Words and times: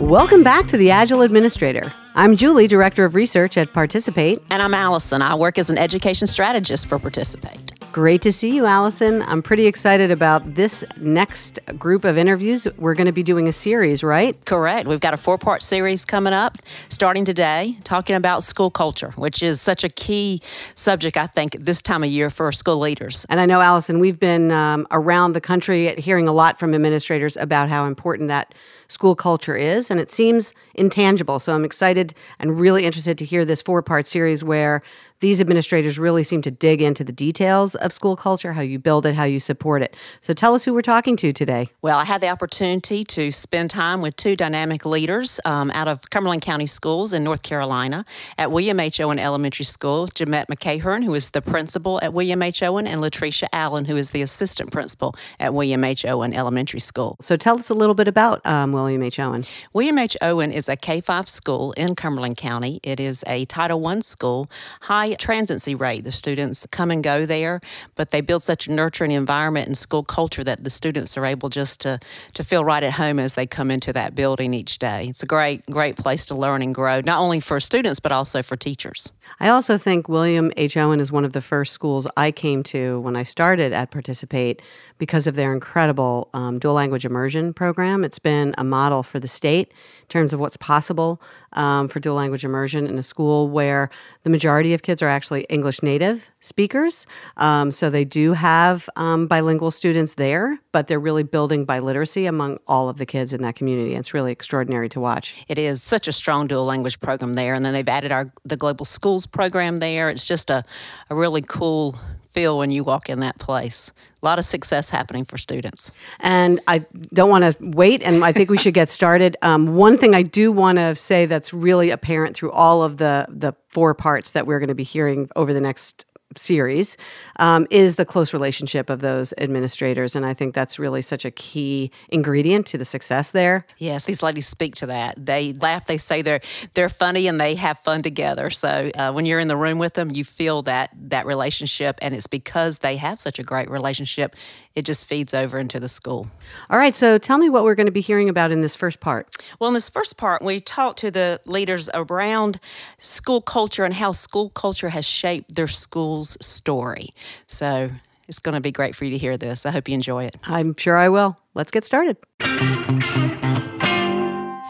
Welcome 0.00 0.42
back 0.42 0.66
to 0.68 0.76
the 0.76 0.90
Agile 0.90 1.22
Administrator. 1.22 1.92
I'm 2.18 2.34
Julie, 2.34 2.66
Director 2.66 3.04
of 3.04 3.14
Research 3.14 3.56
at 3.56 3.72
Participate. 3.72 4.40
And 4.50 4.60
I'm 4.60 4.74
Allison. 4.74 5.22
I 5.22 5.36
work 5.36 5.56
as 5.56 5.70
an 5.70 5.78
education 5.78 6.26
strategist 6.26 6.88
for 6.88 6.98
Participate. 6.98 7.78
Great 7.92 8.22
to 8.22 8.32
see 8.32 8.54
you, 8.54 8.66
Allison. 8.66 9.22
I'm 9.22 9.40
pretty 9.40 9.66
excited 9.66 10.10
about 10.10 10.56
this 10.56 10.84
next 10.98 11.58
group 11.78 12.04
of 12.04 12.18
interviews. 12.18 12.68
We're 12.76 12.94
going 12.94 13.06
to 13.06 13.12
be 13.12 13.22
doing 13.22 13.48
a 13.48 13.52
series, 13.52 14.04
right? 14.04 14.36
Correct. 14.44 14.86
We've 14.86 15.00
got 15.00 15.14
a 15.14 15.16
four 15.16 15.38
part 15.38 15.62
series 15.62 16.04
coming 16.04 16.32
up 16.32 16.58
starting 16.90 17.24
today, 17.24 17.78
talking 17.84 18.14
about 18.14 18.42
school 18.42 18.70
culture, 18.70 19.12
which 19.16 19.42
is 19.42 19.60
such 19.60 19.84
a 19.84 19.88
key 19.88 20.42
subject, 20.74 21.16
I 21.16 21.26
think, 21.28 21.56
this 21.58 21.80
time 21.80 22.04
of 22.04 22.10
year 22.10 22.30
for 22.30 22.52
school 22.52 22.78
leaders. 22.78 23.24
And 23.30 23.40
I 23.40 23.46
know, 23.46 23.60
Allison, 23.60 24.00
we've 24.00 24.20
been 24.20 24.52
um, 24.52 24.86
around 24.90 25.32
the 25.32 25.40
country 25.40 25.94
hearing 25.96 26.28
a 26.28 26.32
lot 26.32 26.58
from 26.58 26.74
administrators 26.74 27.36
about 27.36 27.68
how 27.68 27.86
important 27.86 28.28
that 28.28 28.54
school 28.88 29.14
culture 29.14 29.56
is, 29.56 29.90
and 29.90 29.98
it 29.98 30.10
seems 30.10 30.52
intangible. 30.74 31.38
So 31.38 31.54
I'm 31.54 31.64
excited 31.64 32.07
and 32.38 32.58
really 32.60 32.84
interested 32.84 33.18
to 33.18 33.24
hear 33.24 33.44
this 33.44 33.62
four 33.62 33.82
part 33.82 34.06
series 34.06 34.42
where 34.44 34.82
these 35.20 35.40
administrators 35.40 35.98
really 35.98 36.22
seem 36.22 36.42
to 36.42 36.50
dig 36.50 36.80
into 36.80 37.02
the 37.02 37.12
details 37.12 37.74
of 37.74 37.92
school 37.92 38.16
culture, 38.16 38.52
how 38.52 38.60
you 38.60 38.78
build 38.78 39.04
it, 39.04 39.14
how 39.14 39.24
you 39.24 39.40
support 39.40 39.82
it. 39.82 39.96
So 40.20 40.32
tell 40.32 40.54
us 40.54 40.64
who 40.64 40.72
we're 40.72 40.82
talking 40.82 41.16
to 41.16 41.32
today. 41.32 41.70
Well, 41.82 41.98
I 41.98 42.04
had 42.04 42.20
the 42.20 42.28
opportunity 42.28 43.04
to 43.04 43.32
spend 43.32 43.70
time 43.70 44.00
with 44.00 44.16
two 44.16 44.36
dynamic 44.36 44.84
leaders 44.84 45.40
um, 45.44 45.70
out 45.72 45.88
of 45.88 46.08
Cumberland 46.10 46.42
County 46.42 46.66
Schools 46.66 47.12
in 47.12 47.24
North 47.24 47.42
Carolina 47.42 48.04
at 48.36 48.52
William 48.52 48.78
H. 48.78 49.00
Owen 49.00 49.18
Elementary 49.18 49.64
School, 49.64 50.08
Jamette 50.08 50.46
McCahern, 50.46 51.04
who 51.04 51.14
is 51.14 51.30
the 51.30 51.42
principal 51.42 51.98
at 52.02 52.12
William 52.12 52.42
H. 52.42 52.62
Owen, 52.62 52.86
and 52.86 53.00
Latricia 53.00 53.48
Allen, 53.52 53.84
who 53.84 53.96
is 53.96 54.10
the 54.10 54.22
assistant 54.22 54.70
principal 54.70 55.14
at 55.40 55.52
William 55.52 55.82
H. 55.82 56.04
Owen 56.04 56.32
Elementary 56.32 56.80
School. 56.80 57.16
So 57.20 57.36
tell 57.36 57.58
us 57.58 57.70
a 57.70 57.74
little 57.74 57.94
bit 57.94 58.08
about 58.08 58.44
um, 58.46 58.72
William 58.72 59.02
H. 59.02 59.18
Owen. 59.18 59.44
William 59.72 59.98
H. 59.98 60.16
Owen 60.22 60.52
is 60.52 60.68
a 60.68 60.76
K 60.76 61.00
5 61.00 61.28
school 61.28 61.72
in 61.72 61.94
Cumberland 61.94 62.36
County. 62.36 62.80
It 62.82 63.00
is 63.00 63.24
a 63.26 63.44
Title 63.46 63.84
I 63.86 63.98
school, 64.00 64.50
high 64.82 65.07
transiency 65.16 65.74
rate. 65.74 66.04
The 66.04 66.12
students 66.12 66.66
come 66.70 66.90
and 66.90 67.02
go 67.02 67.26
there, 67.26 67.60
but 67.94 68.10
they 68.10 68.20
build 68.20 68.42
such 68.42 68.66
a 68.66 68.72
nurturing 68.72 69.12
environment 69.12 69.66
and 69.66 69.76
school 69.76 70.02
culture 70.02 70.44
that 70.44 70.64
the 70.64 70.70
students 70.70 71.16
are 71.16 71.24
able 71.24 71.48
just 71.48 71.80
to, 71.80 71.98
to 72.34 72.44
feel 72.44 72.64
right 72.64 72.82
at 72.82 72.92
home 72.92 73.18
as 73.18 73.34
they 73.34 73.46
come 73.46 73.70
into 73.70 73.92
that 73.92 74.14
building 74.14 74.54
each 74.54 74.78
day. 74.78 75.06
It's 75.08 75.22
a 75.22 75.26
great, 75.26 75.64
great 75.66 75.96
place 75.96 76.26
to 76.26 76.34
learn 76.34 76.62
and 76.62 76.74
grow, 76.74 77.00
not 77.00 77.20
only 77.20 77.40
for 77.40 77.60
students, 77.60 78.00
but 78.00 78.12
also 78.12 78.42
for 78.42 78.56
teachers. 78.56 79.10
I 79.40 79.48
also 79.48 79.78
think 79.78 80.08
William 80.08 80.52
H. 80.56 80.76
Owen 80.76 81.00
is 81.00 81.12
one 81.12 81.24
of 81.24 81.32
the 81.32 81.42
first 81.42 81.72
schools 81.72 82.06
I 82.16 82.30
came 82.30 82.62
to 82.64 83.00
when 83.00 83.16
I 83.16 83.22
started 83.22 83.72
at 83.72 83.90
Participate 83.90 84.62
because 84.98 85.26
of 85.26 85.34
their 85.34 85.52
incredible 85.52 86.28
um, 86.34 86.58
dual 86.58 86.74
language 86.74 87.04
immersion 87.04 87.52
program. 87.52 88.04
It's 88.04 88.18
been 88.18 88.54
a 88.58 88.64
model 88.64 89.02
for 89.02 89.20
the 89.20 89.28
state 89.28 89.68
in 89.68 90.08
terms 90.08 90.32
of 90.32 90.40
what's 90.40 90.56
possible 90.56 91.20
um, 91.52 91.88
for 91.88 92.00
dual 92.00 92.16
language 92.16 92.44
immersion 92.44 92.86
in 92.86 92.98
a 92.98 93.02
school 93.02 93.48
where 93.48 93.90
the 94.22 94.30
majority 94.30 94.74
of 94.74 94.82
kids 94.82 94.97
are 95.02 95.08
actually 95.08 95.42
English 95.48 95.82
native 95.82 96.30
speakers. 96.40 97.06
Um, 97.36 97.70
so 97.70 97.90
they 97.90 98.04
do 98.04 98.32
have 98.32 98.88
um, 98.96 99.26
bilingual 99.26 99.70
students 99.70 100.14
there, 100.14 100.58
but 100.72 100.86
they're 100.86 101.00
really 101.00 101.22
building 101.22 101.66
biliteracy 101.66 102.28
among 102.28 102.58
all 102.66 102.88
of 102.88 102.98
the 102.98 103.06
kids 103.06 103.32
in 103.32 103.42
that 103.42 103.56
community. 103.56 103.94
It's 103.94 104.14
really 104.14 104.32
extraordinary 104.32 104.88
to 104.90 105.00
watch. 105.00 105.44
It 105.48 105.58
is 105.58 105.82
such 105.82 106.08
a 106.08 106.12
strong 106.12 106.46
dual 106.46 106.64
language 106.64 107.00
program 107.00 107.34
there, 107.34 107.54
and 107.54 107.64
then 107.64 107.72
they've 107.72 107.88
added 107.88 108.12
our 108.12 108.32
the 108.44 108.56
global 108.56 108.84
schools 108.84 109.26
program 109.26 109.78
there. 109.78 110.10
It's 110.10 110.26
just 110.26 110.50
a, 110.50 110.64
a 111.10 111.14
really 111.14 111.42
cool 111.42 111.98
feel 112.32 112.58
when 112.58 112.70
you 112.70 112.84
walk 112.84 113.08
in 113.08 113.20
that 113.20 113.38
place. 113.38 113.92
A 114.22 114.26
lot 114.26 114.38
of 114.38 114.44
success 114.44 114.90
happening 114.90 115.24
for 115.24 115.38
students. 115.38 115.92
And 116.20 116.60
I 116.66 116.84
don't 117.14 117.30
want 117.30 117.44
to 117.44 117.56
wait, 117.60 118.02
and 118.02 118.24
I 118.24 118.32
think 118.32 118.50
we 118.50 118.58
should 118.58 118.74
get 118.74 118.88
started. 118.88 119.36
Um, 119.42 119.76
one 119.76 119.96
thing 119.96 120.14
I 120.14 120.22
do 120.22 120.50
want 120.50 120.78
to 120.78 120.94
say 120.94 121.26
that's 121.26 121.52
really 121.52 121.90
apparent 121.90 122.36
through 122.36 122.52
all 122.52 122.82
of 122.82 122.96
the 122.96 123.26
the 123.28 123.54
four 123.68 123.94
parts 123.94 124.32
that 124.32 124.46
we're 124.46 124.58
going 124.58 124.68
to 124.68 124.74
be 124.74 124.82
hearing 124.82 125.28
over 125.36 125.52
the 125.52 125.60
next 125.60 126.04
series 126.36 126.96
um, 127.36 127.66
is 127.70 127.96
the 127.96 128.04
close 128.04 128.32
relationship 128.32 128.90
of 128.90 129.00
those 129.00 129.32
administrators. 129.38 130.14
And 130.14 130.26
I 130.26 130.34
think 130.34 130.54
that's 130.54 130.78
really 130.78 131.02
such 131.02 131.24
a 131.24 131.30
key 131.30 131.90
ingredient 132.08 132.66
to 132.66 132.78
the 132.78 132.84
success 132.84 133.30
there. 133.30 133.66
Yes, 133.78 134.04
these 134.04 134.22
ladies 134.22 134.46
speak 134.46 134.74
to 134.76 134.86
that. 134.86 135.14
They 135.24 135.52
laugh, 135.54 135.86
they 135.86 135.98
say 135.98 136.22
they're 136.22 136.40
they're 136.74 136.88
funny 136.88 137.26
and 137.26 137.40
they 137.40 137.54
have 137.54 137.78
fun 137.78 138.02
together. 138.02 138.50
So 138.50 138.90
uh, 138.94 139.12
when 139.12 139.26
you're 139.26 139.40
in 139.40 139.48
the 139.48 139.56
room 139.56 139.78
with 139.78 139.94
them, 139.94 140.10
you 140.10 140.24
feel 140.24 140.62
that 140.62 140.90
that 140.94 141.26
relationship 141.26 141.98
and 142.02 142.14
it's 142.14 142.26
because 142.26 142.78
they 142.78 142.96
have 142.96 143.20
such 143.20 143.38
a 143.38 143.42
great 143.42 143.70
relationship, 143.70 144.36
it 144.78 144.84
just 144.84 145.06
feeds 145.06 145.34
over 145.34 145.58
into 145.58 145.80
the 145.80 145.88
school. 145.88 146.30
All 146.70 146.78
right, 146.78 146.94
so 146.94 147.18
tell 147.18 147.36
me 147.36 147.48
what 147.50 147.64
we're 147.64 147.74
going 147.74 147.86
to 147.86 147.92
be 147.92 148.00
hearing 148.00 148.28
about 148.28 148.52
in 148.52 148.60
this 148.60 148.76
first 148.76 149.00
part. 149.00 149.34
Well, 149.58 149.66
in 149.66 149.74
this 149.74 149.88
first 149.88 150.16
part, 150.16 150.40
we 150.40 150.60
talked 150.60 151.00
to 151.00 151.10
the 151.10 151.40
leaders 151.46 151.90
around 151.94 152.60
school 153.00 153.40
culture 153.40 153.84
and 153.84 153.92
how 153.92 154.12
school 154.12 154.50
culture 154.50 154.90
has 154.90 155.04
shaped 155.04 155.56
their 155.56 155.66
school's 155.66 156.38
story. 156.40 157.08
So 157.48 157.90
it's 158.28 158.38
going 158.38 158.54
to 158.54 158.60
be 158.60 158.70
great 158.70 158.94
for 158.94 159.04
you 159.04 159.10
to 159.10 159.18
hear 159.18 159.36
this. 159.36 159.66
I 159.66 159.72
hope 159.72 159.88
you 159.88 159.94
enjoy 159.94 160.26
it. 160.26 160.36
I'm 160.44 160.76
sure 160.76 160.96
I 160.96 161.08
will. 161.08 161.36
Let's 161.54 161.72
get 161.72 161.84
started. 161.84 162.16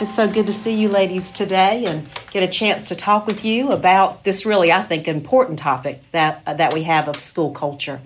It's 0.01 0.15
so 0.15 0.27
good 0.27 0.47
to 0.47 0.55
see 0.55 0.81
you 0.81 0.89
ladies 0.89 1.31
today 1.31 1.85
and 1.85 2.09
get 2.31 2.43
a 2.43 2.49
chance 2.49 2.85
to 2.85 2.95
talk 2.95 3.27
with 3.27 3.45
you 3.45 3.73
about 3.73 4.25
this 4.25 4.47
really, 4.47 4.73
I 4.73 4.81
think, 4.81 5.07
important 5.07 5.59
topic 5.59 6.01
that, 6.13 6.43
uh, 6.47 6.55
that 6.55 6.73
we 6.73 6.85
have 6.85 7.09
of 7.09 7.19
school 7.19 7.51
culture. 7.51 8.01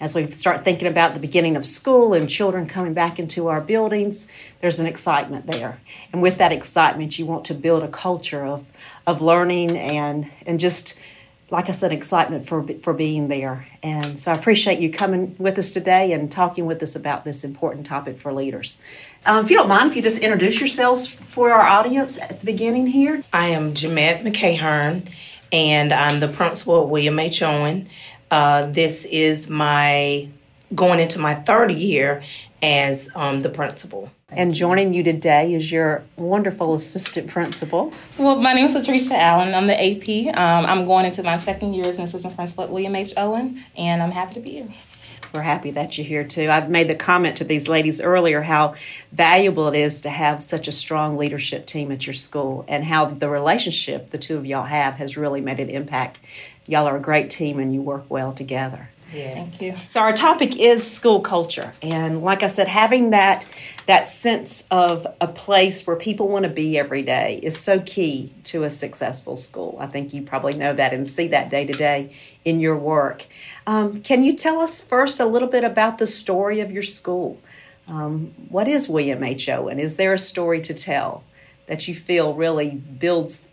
As 0.00 0.14
we 0.14 0.30
start 0.32 0.64
thinking 0.64 0.88
about 0.88 1.14
the 1.14 1.20
beginning 1.20 1.56
of 1.56 1.64
school 1.64 2.14
and 2.14 2.28
children 2.28 2.66
coming 2.66 2.94
back 2.94 3.18
into 3.18 3.48
our 3.48 3.60
buildings, 3.60 4.28
there's 4.60 4.80
an 4.80 4.86
excitement 4.86 5.46
there. 5.46 5.80
And 6.12 6.20
with 6.20 6.38
that 6.38 6.52
excitement, 6.52 7.18
you 7.18 7.26
want 7.26 7.46
to 7.46 7.54
build 7.54 7.82
a 7.82 7.88
culture 7.88 8.44
of, 8.44 8.70
of 9.06 9.22
learning 9.22 9.76
and, 9.78 10.30
and 10.46 10.58
just 10.58 10.98
like 11.50 11.68
I 11.68 11.72
said, 11.72 11.92
excitement 11.92 12.46
for 12.48 12.66
for 12.82 12.92
being 12.94 13.28
there. 13.28 13.66
And 13.82 14.18
so 14.18 14.32
I 14.32 14.34
appreciate 14.34 14.80
you 14.80 14.90
coming 14.90 15.36
with 15.38 15.58
us 15.58 15.70
today 15.70 16.12
and 16.12 16.30
talking 16.30 16.66
with 16.66 16.82
us 16.82 16.96
about 16.96 17.24
this 17.24 17.44
important 17.44 17.86
topic 17.86 18.18
for 18.18 18.32
leaders. 18.32 18.80
Um, 19.26 19.44
if 19.44 19.50
you 19.50 19.56
don't 19.56 19.68
mind, 19.68 19.90
if 19.90 19.96
you 19.96 20.02
just 20.02 20.20
introduce 20.20 20.58
yourselves 20.58 21.06
for 21.06 21.52
our 21.52 21.66
audience 21.66 22.18
at 22.18 22.40
the 22.40 22.46
beginning 22.46 22.86
here. 22.86 23.22
I 23.32 23.48
am 23.48 23.74
Jamette 23.74 24.22
McCahern, 24.22 25.08
and 25.52 25.92
I'm 25.92 26.18
the 26.20 26.28
principal 26.28 26.82
at 26.82 26.88
William 26.88 27.18
H. 27.18 27.42
Owen. 27.42 27.88
Uh, 28.34 28.66
this 28.66 29.04
is 29.04 29.48
my 29.48 30.28
going 30.74 30.98
into 30.98 31.20
my 31.20 31.36
third 31.36 31.70
year 31.70 32.20
as 32.64 33.08
um, 33.14 33.42
the 33.42 33.48
principal. 33.48 34.10
And 34.28 34.52
joining 34.52 34.92
you 34.92 35.04
today 35.04 35.54
is 35.54 35.70
your 35.70 36.02
wonderful 36.16 36.74
assistant 36.74 37.28
principal. 37.28 37.92
Well, 38.18 38.34
my 38.34 38.52
name 38.52 38.64
is 38.64 38.74
Latricia 38.74 39.12
Allen. 39.12 39.54
I'm 39.54 39.68
the 39.68 39.80
AP. 39.80 40.36
Um, 40.36 40.66
I'm 40.66 40.84
going 40.84 41.06
into 41.06 41.22
my 41.22 41.36
second 41.36 41.74
year 41.74 41.84
as 41.84 41.98
an 41.98 42.06
assistant 42.06 42.34
principal 42.34 42.64
at 42.64 42.70
William 42.70 42.96
H. 42.96 43.12
Owen, 43.16 43.62
and 43.76 44.02
I'm 44.02 44.10
happy 44.10 44.34
to 44.34 44.40
be 44.40 44.50
here. 44.50 44.68
We're 45.32 45.42
happy 45.42 45.72
that 45.72 45.98
you're 45.98 46.06
here 46.06 46.22
too. 46.22 46.48
I've 46.48 46.70
made 46.70 46.88
the 46.88 46.94
comment 46.94 47.38
to 47.38 47.44
these 47.44 47.66
ladies 47.66 48.00
earlier 48.00 48.40
how 48.40 48.74
valuable 49.10 49.66
it 49.66 49.76
is 49.76 50.00
to 50.02 50.10
have 50.10 50.40
such 50.40 50.68
a 50.68 50.72
strong 50.72 51.16
leadership 51.16 51.66
team 51.66 51.90
at 51.90 52.06
your 52.06 52.14
school 52.14 52.64
and 52.68 52.84
how 52.84 53.06
the 53.06 53.28
relationship 53.28 54.10
the 54.10 54.18
two 54.18 54.36
of 54.36 54.46
y'all 54.46 54.62
have 54.62 54.94
has 54.94 55.16
really 55.16 55.40
made 55.40 55.58
an 55.58 55.70
impact. 55.70 56.18
Y'all 56.66 56.86
are 56.86 56.96
a 56.96 57.00
great 57.00 57.30
team 57.30 57.58
and 57.58 57.74
you 57.74 57.80
work 57.80 58.04
well 58.08 58.32
together. 58.32 58.88
Yes. 59.12 59.34
Thank 59.34 59.62
you. 59.62 59.74
So 59.86 60.00
our 60.00 60.12
topic 60.12 60.56
is 60.58 60.90
school 60.90 61.20
culture, 61.20 61.72
and 61.82 62.22
like 62.22 62.42
I 62.42 62.48
said, 62.48 62.66
having 62.66 63.10
that 63.10 63.44
that 63.86 64.08
sense 64.08 64.64
of 64.70 65.06
a 65.20 65.28
place 65.28 65.86
where 65.86 65.94
people 65.94 66.28
want 66.28 66.44
to 66.44 66.48
be 66.48 66.78
every 66.78 67.02
day 67.02 67.38
is 67.42 67.58
so 67.58 67.80
key 67.80 68.32
to 68.44 68.64
a 68.64 68.70
successful 68.70 69.36
school. 69.36 69.76
I 69.78 69.86
think 69.86 70.12
you 70.12 70.22
probably 70.22 70.54
know 70.54 70.72
that 70.72 70.92
and 70.92 71.06
see 71.06 71.28
that 71.28 71.50
day 71.50 71.64
to 71.64 71.72
day 71.72 72.12
in 72.44 72.60
your 72.60 72.76
work. 72.76 73.26
Um, 73.66 74.02
can 74.02 74.22
you 74.22 74.34
tell 74.34 74.60
us 74.60 74.80
first 74.80 75.20
a 75.20 75.26
little 75.26 75.48
bit 75.48 75.64
about 75.64 75.98
the 75.98 76.06
story 76.06 76.60
of 76.60 76.72
your 76.72 76.82
school? 76.82 77.40
Um, 77.86 78.34
what 78.48 78.66
is 78.66 78.88
William 78.88 79.22
H. 79.22 79.48
Owen? 79.48 79.78
Is 79.78 79.96
there 79.96 80.14
a 80.14 80.18
story 80.18 80.60
to 80.62 80.74
tell 80.74 81.22
that 81.66 81.86
you 81.86 81.94
feel 81.94 82.34
really 82.34 82.70
builds 82.70 83.46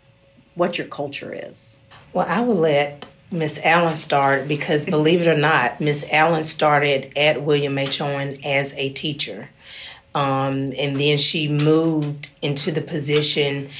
what 0.54 0.78
your 0.78 0.86
culture 0.86 1.32
is? 1.32 1.80
Well, 2.12 2.26
I 2.28 2.40
will 2.40 2.56
let 2.56 3.08
Miss 3.30 3.58
Allen 3.64 3.94
started 3.94 4.46
because, 4.46 4.84
believe 4.84 5.22
it 5.22 5.28
or 5.28 5.36
not, 5.36 5.80
Miss 5.80 6.04
Allen 6.10 6.42
started 6.42 7.10
at 7.16 7.42
William 7.42 7.78
H. 7.78 8.02
Owen 8.02 8.44
as 8.44 8.74
a 8.74 8.90
teacher. 8.90 9.48
Um, 10.14 10.74
and 10.76 11.00
then 11.00 11.16
she 11.16 11.48
moved 11.48 12.30
into 12.42 12.70
the 12.70 12.82
position 12.82 13.70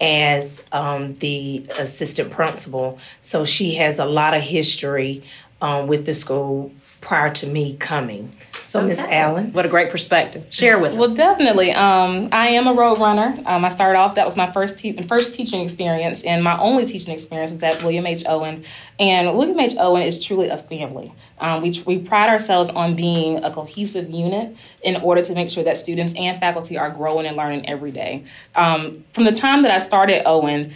as 0.00 0.64
um, 0.72 1.14
the 1.16 1.66
assistant 1.78 2.30
principal. 2.30 2.98
So 3.20 3.44
she 3.44 3.74
has 3.74 3.98
a 3.98 4.06
lot 4.06 4.32
of 4.32 4.42
history 4.42 5.22
um, 5.60 5.86
with 5.86 6.06
the 6.06 6.14
school 6.14 6.72
prior 7.02 7.30
to 7.30 7.46
me 7.46 7.76
coming. 7.76 8.34
So, 8.64 8.80
Miss 8.80 9.00
Allen. 9.00 9.52
What 9.52 9.66
a 9.66 9.68
great 9.68 9.90
perspective. 9.90 10.46
Share 10.50 10.78
with 10.78 10.92
us. 10.92 10.98
Well, 10.98 11.14
definitely. 11.14 11.72
Um, 11.72 12.28
I 12.32 12.48
am 12.48 12.68
a 12.68 12.72
road 12.72 13.00
runner. 13.00 13.36
Um, 13.44 13.64
I 13.64 13.68
started 13.68 13.98
off, 13.98 14.14
that 14.14 14.24
was 14.24 14.36
my 14.36 14.50
first, 14.52 14.78
te- 14.78 15.02
first 15.08 15.34
teaching 15.34 15.60
experience, 15.60 16.22
and 16.22 16.44
my 16.44 16.56
only 16.58 16.86
teaching 16.86 17.12
experience 17.12 17.52
was 17.52 17.62
at 17.62 17.82
William 17.82 18.06
H. 18.06 18.22
Owen. 18.26 18.64
And 19.00 19.36
William 19.36 19.58
H. 19.58 19.74
Owen 19.78 20.02
is 20.02 20.22
truly 20.22 20.48
a 20.48 20.56
family. 20.56 21.12
Um, 21.40 21.60
we, 21.60 21.82
we 21.84 21.98
pride 21.98 22.28
ourselves 22.28 22.70
on 22.70 22.94
being 22.94 23.42
a 23.42 23.52
cohesive 23.52 24.08
unit 24.08 24.56
in 24.82 24.96
order 24.96 25.22
to 25.22 25.34
make 25.34 25.50
sure 25.50 25.64
that 25.64 25.76
students 25.76 26.14
and 26.14 26.38
faculty 26.38 26.78
are 26.78 26.90
growing 26.90 27.26
and 27.26 27.36
learning 27.36 27.68
every 27.68 27.90
day. 27.90 28.24
Um, 28.54 29.04
from 29.12 29.24
the 29.24 29.32
time 29.32 29.62
that 29.62 29.72
I 29.72 29.78
started 29.78 30.22
Owen, 30.24 30.72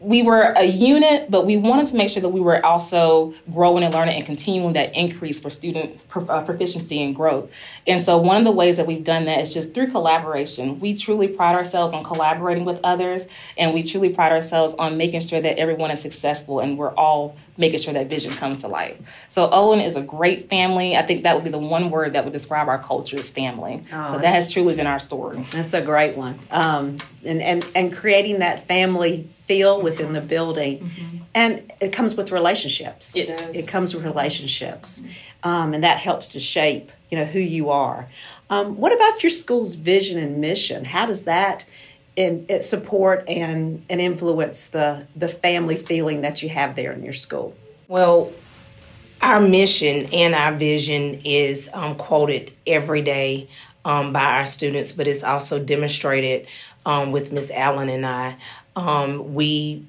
we 0.00 0.24
were 0.24 0.42
a 0.56 0.64
unit, 0.64 1.30
but 1.30 1.46
we 1.46 1.56
wanted 1.56 1.86
to 1.88 1.94
make 1.94 2.10
sure 2.10 2.20
that 2.20 2.30
we 2.30 2.40
were 2.40 2.64
also 2.66 3.32
growing 3.52 3.84
and 3.84 3.94
learning 3.94 4.16
and 4.16 4.26
continuing 4.26 4.72
that 4.72 4.94
increase 4.96 5.38
for 5.38 5.50
student 5.68 6.00
uh, 6.30 6.42
proficiency 6.42 7.02
and 7.02 7.14
growth. 7.14 7.50
And 7.86 8.02
so, 8.02 8.18
one 8.18 8.36
of 8.36 8.44
the 8.44 8.52
ways 8.52 8.76
that 8.76 8.86
we've 8.86 9.04
done 9.04 9.26
that 9.26 9.40
is 9.40 9.52
just 9.52 9.74
through 9.74 9.90
collaboration. 9.90 10.80
We 10.80 10.96
truly 10.96 11.28
pride 11.28 11.54
ourselves 11.54 11.94
on 11.94 12.04
collaborating 12.04 12.64
with 12.64 12.80
others, 12.84 13.26
and 13.56 13.74
we 13.74 13.82
truly 13.82 14.08
pride 14.10 14.32
ourselves 14.32 14.74
on 14.78 14.96
making 14.96 15.20
sure 15.20 15.40
that 15.40 15.58
everyone 15.58 15.90
is 15.90 16.00
successful 16.00 16.60
and 16.60 16.78
we're 16.78 16.94
all 16.94 17.36
making 17.58 17.80
sure 17.80 17.92
that 17.92 18.06
vision 18.06 18.32
comes 18.32 18.62
to 18.62 18.68
life. 18.68 18.96
So, 19.28 19.50
Owen 19.50 19.80
is 19.80 19.96
a 19.96 20.00
great 20.00 20.48
family. 20.48 20.96
I 20.96 21.02
think 21.02 21.24
that 21.24 21.34
would 21.34 21.44
be 21.44 21.50
the 21.50 21.58
one 21.58 21.90
word 21.90 22.14
that 22.14 22.24
would 22.24 22.32
describe 22.32 22.68
our 22.68 22.82
culture 22.82 23.16
is 23.16 23.28
family. 23.28 23.84
Oh, 23.92 24.12
so, 24.12 24.18
that 24.18 24.32
has 24.32 24.50
truly 24.52 24.74
been 24.74 24.86
our 24.86 24.98
story. 24.98 25.46
That's 25.50 25.74
a 25.74 25.82
great 25.82 26.16
one. 26.16 26.38
Um, 26.50 26.98
and, 27.24 27.42
and, 27.42 27.66
and 27.74 27.92
creating 27.94 28.38
that 28.38 28.66
family 28.66 29.28
feel 29.46 29.82
within 29.82 30.12
the 30.12 30.20
building. 30.20 30.90
And 31.34 31.70
it 31.80 31.92
comes 31.92 32.14
with 32.14 32.32
relationships. 32.32 33.16
It 33.16 33.36
does. 33.36 33.56
It 33.56 33.68
comes 33.68 33.94
with 33.94 34.04
relationships. 34.04 35.06
Um, 35.42 35.74
and 35.74 35.84
that 35.84 35.98
helps 35.98 36.28
to 36.28 36.40
shape, 36.40 36.90
you 37.10 37.18
know, 37.18 37.24
who 37.24 37.40
you 37.40 37.70
are. 37.70 38.08
Um, 38.50 38.76
what 38.76 38.92
about 38.92 39.22
your 39.22 39.30
school's 39.30 39.74
vision 39.74 40.18
and 40.18 40.38
mission? 40.40 40.84
How 40.84 41.06
does 41.06 41.24
that 41.24 41.64
in, 42.18 42.44
it 42.48 42.64
support 42.64 43.24
and, 43.28 43.84
and 43.88 44.00
influence 44.00 44.66
the, 44.66 45.06
the 45.14 45.28
family 45.28 45.76
feeling 45.76 46.22
that 46.22 46.42
you 46.42 46.48
have 46.48 46.74
there 46.74 46.92
in 46.92 47.04
your 47.04 47.12
school? 47.12 47.56
Well, 47.86 48.32
our 49.22 49.40
mission 49.40 50.12
and 50.12 50.34
our 50.34 50.52
vision 50.52 51.22
is 51.24 51.70
um, 51.72 51.94
quoted 51.94 52.50
every 52.66 53.02
day 53.02 53.48
um, 53.84 54.12
by 54.12 54.24
our 54.24 54.46
students, 54.46 54.90
but 54.90 55.06
it's 55.06 55.22
also 55.22 55.62
demonstrated 55.62 56.48
um, 56.84 57.12
with 57.12 57.30
Miss 57.30 57.52
Allen 57.52 57.88
and 57.88 58.04
I. 58.04 58.36
Um, 58.74 59.34
we, 59.34 59.86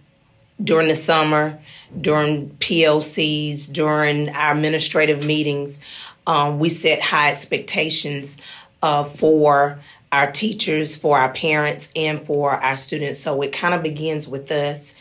during 0.64 0.88
the 0.88 0.96
summer, 0.96 1.60
during 2.00 2.52
PLCs, 2.60 3.74
during 3.74 4.30
our 4.30 4.54
administrative 4.54 5.26
meetings, 5.26 5.80
um, 6.28 6.60
we 6.60 6.70
set 6.70 7.02
high 7.02 7.32
expectations 7.32 8.40
uh, 8.84 9.04
for 9.04 9.80
our 10.12 10.32
teachers, 10.32 10.96
for 10.96 11.20
our 11.20 11.32
parents, 11.34 11.90
and 11.96 12.26
for 12.26 12.54
our 12.54 12.76
students. 12.76 13.20
So 13.20 13.42
it 13.42 13.52
kind 13.52 13.74
of 13.74 13.84
begins 13.84 14.28
with 14.28 14.52
us 14.52 14.94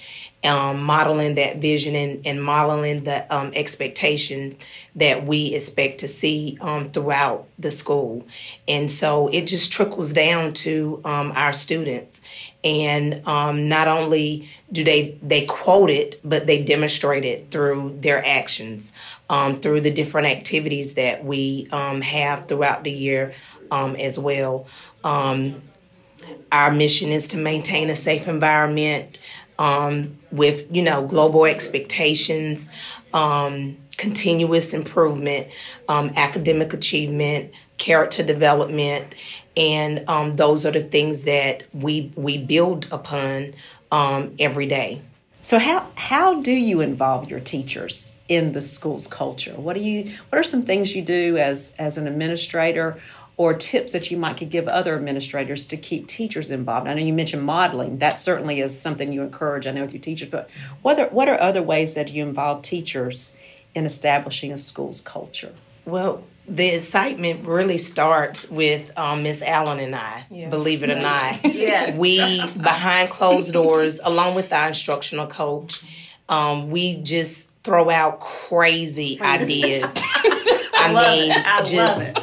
um, 0.44 0.82
modeling 0.84 1.34
that 1.34 1.56
vision 1.56 1.96
and, 1.96 2.24
and 2.24 2.42
modeling 2.42 3.02
the 3.04 3.34
um, 3.34 3.50
expectations 3.54 4.56
that 4.94 5.26
we 5.26 5.54
expect 5.54 5.98
to 5.98 6.08
see 6.08 6.56
um, 6.60 6.90
throughout 6.90 7.48
the 7.58 7.70
school. 7.70 8.24
And 8.68 8.88
so 8.90 9.28
it 9.28 9.46
just 9.46 9.72
trickles 9.72 10.12
down 10.12 10.52
to 10.54 11.00
um, 11.04 11.32
our 11.34 11.52
students. 11.52 12.22
And 12.62 13.26
um, 13.26 13.68
not 13.68 13.88
only 13.88 14.48
do 14.70 14.84
they, 14.84 15.18
they 15.22 15.44
quote 15.46 15.90
it, 15.90 16.20
but 16.22 16.46
they 16.46 16.62
demonstrate 16.62 17.24
it 17.24 17.50
through 17.50 17.98
their 18.00 18.24
actions, 18.24 18.92
um, 19.28 19.58
through 19.58 19.80
the 19.80 19.90
different 19.90 20.28
activities 20.28 20.94
that 20.94 21.24
we 21.24 21.68
have 21.70 22.46
throughout 22.46 22.84
the 22.84 22.92
year 22.92 23.32
as 23.70 24.18
well. 24.18 24.66
our 25.04 26.70
mission 26.70 27.10
is 27.10 27.28
to 27.28 27.36
maintain 27.36 27.90
a 27.90 27.96
safe 27.96 28.28
environment 28.28 29.18
um, 29.58 30.16
with 30.30 30.64
you 30.74 30.82
know 30.82 31.06
global 31.06 31.44
expectations, 31.44 32.68
um, 33.12 33.76
continuous 33.96 34.72
improvement, 34.72 35.48
um, 35.88 36.12
academic 36.16 36.72
achievement, 36.72 37.52
character 37.78 38.22
development, 38.22 39.14
and 39.56 40.08
um, 40.08 40.36
those 40.36 40.64
are 40.64 40.70
the 40.70 40.80
things 40.80 41.24
that 41.24 41.64
we 41.72 42.12
we 42.16 42.38
build 42.38 42.88
upon 42.90 43.54
um, 43.90 44.34
every 44.38 44.66
day. 44.66 45.02
So 45.40 45.58
how 45.58 45.86
how 45.96 46.42
do 46.42 46.52
you 46.52 46.80
involve 46.80 47.30
your 47.30 47.40
teachers 47.40 48.14
in 48.28 48.52
the 48.52 48.60
school's 48.60 49.06
culture? 49.06 49.54
What 49.54 49.76
do 49.76 49.82
you 49.82 50.12
what 50.28 50.38
are 50.38 50.44
some 50.44 50.62
things 50.62 50.94
you 50.94 51.02
do 51.02 51.36
as 51.36 51.72
as 51.78 51.96
an 51.96 52.06
administrator 52.06 53.00
or 53.38 53.54
tips 53.54 53.92
that 53.92 54.10
you 54.10 54.18
might 54.18 54.36
could 54.36 54.50
give 54.50 54.68
other 54.68 54.94
administrators 54.96 55.66
to 55.68 55.76
keep 55.76 56.06
teachers 56.08 56.50
involved? 56.50 56.88
I 56.88 56.94
know 56.94 57.02
you 57.02 57.14
mentioned 57.14 57.44
modeling. 57.44 57.98
That 57.98 58.18
certainly 58.18 58.60
is 58.60 58.78
something 58.78 59.12
you 59.12 59.22
encourage, 59.22 59.66
I 59.66 59.70
know, 59.70 59.82
with 59.82 59.94
your 59.94 60.02
teachers. 60.02 60.28
But 60.28 60.50
what 60.82 60.98
are, 60.98 61.08
what 61.08 61.28
are 61.28 61.40
other 61.40 61.62
ways 61.62 61.94
that 61.94 62.10
you 62.10 62.22
involve 62.24 62.62
teachers 62.62 63.36
in 63.74 63.86
establishing 63.86 64.52
a 64.52 64.58
school's 64.58 65.00
culture? 65.00 65.54
Well, 65.86 66.24
the 66.48 66.66
excitement 66.68 67.46
really 67.46 67.78
starts 67.78 68.50
with 68.50 68.90
um, 68.98 69.22
Miss 69.22 69.40
Allen 69.40 69.78
and 69.78 69.94
I, 69.94 70.24
yeah. 70.30 70.48
believe 70.48 70.82
it 70.82 70.90
or 70.90 70.98
not. 70.98 71.44
yes. 71.54 71.96
We, 71.96 72.44
behind 72.56 73.10
closed 73.10 73.52
doors, 73.52 74.00
along 74.02 74.34
with 74.34 74.52
our 74.52 74.68
instructional 74.68 75.28
coach, 75.28 75.80
um, 76.28 76.70
we 76.70 76.96
just 76.96 77.52
throw 77.62 77.88
out 77.88 78.18
crazy 78.18 79.20
ideas. 79.22 79.92
I, 79.94 80.58
I 80.74 80.88
mean, 80.88 81.32
I 81.32 81.62
just 81.62 82.18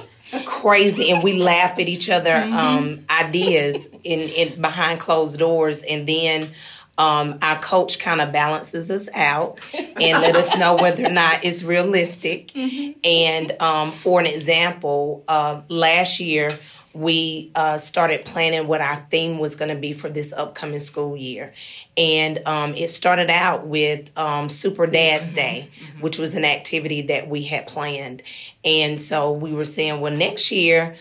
crazy 0.45 1.11
and 1.11 1.23
we 1.23 1.33
laugh 1.33 1.79
at 1.79 1.87
each 1.87 2.09
other 2.09 2.31
mm-hmm. 2.31 2.53
um, 2.53 3.05
ideas 3.09 3.87
in, 4.03 4.19
in 4.19 4.61
behind 4.61 4.99
closed 4.99 5.39
doors 5.39 5.83
and 5.83 6.07
then 6.07 6.49
um, 6.97 7.39
our 7.41 7.59
coach 7.59 7.99
kind 7.99 8.21
of 8.21 8.31
balances 8.31 8.89
us 8.89 9.09
out 9.13 9.59
and 9.73 10.21
let 10.21 10.35
us 10.35 10.55
know 10.57 10.75
whether 10.75 11.05
or 11.05 11.11
not 11.11 11.43
it's 11.43 11.61
realistic 11.61 12.47
mm-hmm. 12.53 12.97
and 13.03 13.51
um, 13.61 13.91
for 13.91 14.19
an 14.19 14.25
example 14.25 15.23
uh, 15.27 15.61
last 15.67 16.19
year 16.19 16.57
we 16.95 17.51
uh, 17.55 17.77
started 17.77 18.25
planning 18.25 18.67
what 18.67 18.81
our 18.81 18.95
theme 19.11 19.37
was 19.37 19.55
going 19.55 19.69
to 19.69 19.79
be 19.79 19.93
for 19.93 20.09
this 20.09 20.33
upcoming 20.33 20.79
school 20.79 21.15
year. 21.15 21.53
And 21.97 22.39
um, 22.45 22.73
it 22.73 22.89
started 22.89 23.29
out 23.29 23.67
with 23.67 24.17
um, 24.17 24.49
Super 24.49 24.87
Dad's. 24.87 25.35
Day, 25.35 25.69
mm-hmm. 25.69 26.01
which 26.01 26.17
was 26.17 26.35
an 26.35 26.45
activity 26.45 27.01
that 27.03 27.27
we 27.27 27.43
had 27.43 27.67
planned. 27.67 28.23
And 28.63 28.99
so 29.01 29.31
we 29.33 29.51
were 29.53 29.65
saying, 29.65 29.99
well, 29.99 30.15
next 30.15 30.51
year, 30.51 30.95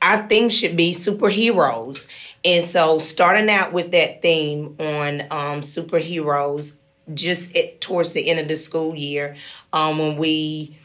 our 0.00 0.26
theme 0.28 0.48
should 0.48 0.76
be 0.76 0.92
superheroes. 0.92 2.06
And 2.44 2.64
so 2.64 2.98
starting 2.98 3.50
out 3.50 3.72
with 3.72 3.90
that 3.92 4.22
theme 4.22 4.76
on 4.78 5.20
um, 5.30 5.60
superheroes 5.60 6.76
just 7.12 7.54
at, 7.56 7.80
towards 7.80 8.12
the 8.12 8.30
end 8.30 8.40
of 8.40 8.48
the 8.48 8.56
school 8.56 8.94
year, 8.94 9.36
um, 9.72 9.98
when 9.98 10.16
we 10.16 10.78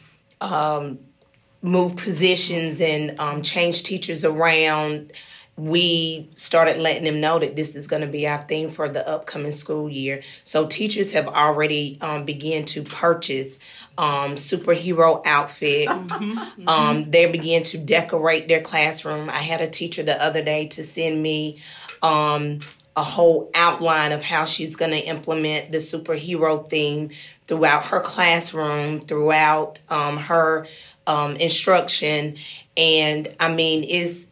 move 1.64 1.96
positions 1.96 2.80
and 2.82 3.18
um, 3.18 3.40
change 3.42 3.82
teachers 3.82 4.22
around, 4.22 5.10
we 5.56 6.28
started 6.34 6.76
letting 6.76 7.04
them 7.04 7.20
know 7.20 7.38
that 7.38 7.56
this 7.56 7.74
is 7.74 7.86
going 7.86 8.02
to 8.02 8.08
be 8.08 8.26
our 8.26 8.42
theme 8.42 8.68
for 8.68 8.86
the 8.86 9.08
upcoming 9.08 9.50
school 9.50 9.88
year. 9.88 10.20
So 10.42 10.66
teachers 10.66 11.12
have 11.12 11.26
already 11.26 11.96
um, 12.02 12.26
began 12.26 12.66
to 12.66 12.82
purchase 12.82 13.58
um, 13.96 14.34
superhero 14.34 15.24
outfits. 15.26 15.90
Mm-hmm. 16.24 16.68
Um, 16.68 17.10
they 17.10 17.26
began 17.26 17.62
to 17.64 17.78
decorate 17.78 18.48
their 18.48 18.60
classroom. 18.60 19.28
I 19.28 19.38
had 19.38 19.60
a 19.60 19.68
teacher 19.68 20.02
the 20.02 20.20
other 20.20 20.42
day 20.42 20.66
to 20.68 20.82
send 20.82 21.22
me 21.22 21.58
um, 22.02 22.60
a 22.96 23.02
whole 23.02 23.50
outline 23.54 24.12
of 24.12 24.22
how 24.22 24.44
she's 24.44 24.76
going 24.76 24.92
to 24.92 24.98
implement 24.98 25.72
the 25.72 25.78
superhero 25.78 26.68
theme 26.68 27.10
throughout 27.46 27.86
her 27.86 28.00
classroom, 28.00 29.00
throughout 29.00 29.80
um, 29.88 30.16
her 30.16 30.66
um, 31.06 31.36
instruction, 31.36 32.36
and 32.76 33.34
I 33.38 33.52
mean, 33.52 33.84
is 33.84 34.28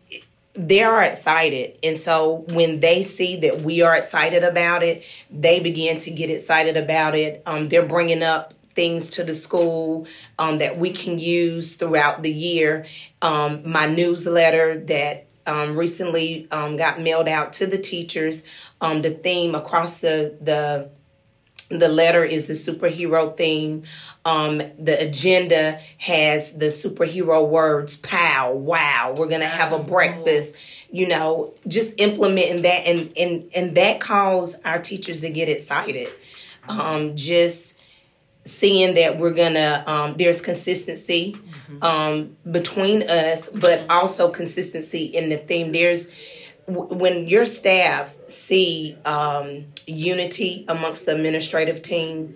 they 0.54 0.82
are 0.82 1.02
excited, 1.02 1.78
and 1.82 1.96
so 1.96 2.44
when 2.48 2.80
they 2.80 3.02
see 3.02 3.40
that 3.40 3.62
we 3.62 3.82
are 3.82 3.96
excited 3.96 4.44
about 4.44 4.82
it, 4.82 5.04
they 5.30 5.60
begin 5.60 5.98
to 5.98 6.10
get 6.10 6.30
excited 6.30 6.76
about 6.76 7.14
it. 7.14 7.42
Um, 7.46 7.68
they're 7.68 7.86
bringing 7.86 8.22
up 8.22 8.54
things 8.74 9.10
to 9.10 9.24
the 9.24 9.34
school 9.34 10.06
um, 10.38 10.58
that 10.58 10.78
we 10.78 10.90
can 10.90 11.18
use 11.18 11.74
throughout 11.74 12.22
the 12.22 12.32
year. 12.32 12.86
Um, 13.20 13.70
my 13.70 13.86
newsletter 13.86 14.80
that 14.86 15.26
um, 15.46 15.76
recently 15.76 16.48
um, 16.50 16.76
got 16.76 17.00
mailed 17.00 17.28
out 17.28 17.52
to 17.54 17.66
the 17.66 17.78
teachers. 17.78 18.44
Um, 18.80 19.02
the 19.02 19.10
theme 19.10 19.54
across 19.54 19.98
the 19.98 20.36
the 20.40 20.90
the 21.80 21.88
letter 21.88 22.24
is 22.24 22.48
the 22.48 22.54
superhero 22.54 23.36
theme. 23.36 23.84
Um, 24.24 24.58
the 24.78 24.98
agenda 25.00 25.80
has 25.98 26.52
the 26.52 26.66
superhero 26.66 27.48
words 27.48 27.96
pow, 27.96 28.52
wow. 28.52 29.14
We're 29.16 29.28
gonna 29.28 29.48
have 29.48 29.72
a 29.72 29.78
breakfast, 29.78 30.56
you 30.90 31.08
know, 31.08 31.54
just 31.66 31.98
implementing 31.98 32.62
that 32.62 32.86
and 32.86 33.12
and 33.16 33.50
and 33.54 33.76
that 33.76 34.00
calls 34.00 34.54
our 34.64 34.78
teachers 34.78 35.22
to 35.22 35.30
get 35.30 35.48
excited. 35.48 36.08
Um, 36.68 37.16
just 37.16 37.76
seeing 38.44 38.94
that 38.94 39.18
we're 39.18 39.34
gonna 39.34 39.84
um, 39.86 40.14
there's 40.16 40.40
consistency 40.40 41.36
um, 41.80 42.36
between 42.50 43.02
us, 43.02 43.48
but 43.48 43.88
also 43.90 44.30
consistency 44.30 45.04
in 45.04 45.28
the 45.30 45.36
theme. 45.36 45.72
There's 45.72 46.08
w- 46.66 46.94
when 46.94 47.26
your 47.28 47.46
staff 47.46 48.14
see 48.28 49.00
um, 49.04 49.66
unity 49.86 50.64
amongst 50.68 51.06
the 51.06 51.14
administrative 51.14 51.82
team, 51.82 52.34